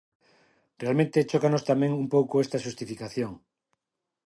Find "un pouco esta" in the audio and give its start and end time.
2.01-2.61